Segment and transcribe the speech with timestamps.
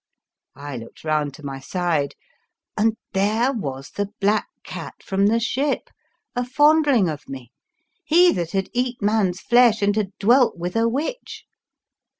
[0.55, 2.15] I looked round to my side
[2.75, 5.91] and there was the black cat from the ship
[6.35, 7.51] a fond ling of me,
[8.03, 11.45] he that had eat man's flesh and had dwelt with a witch.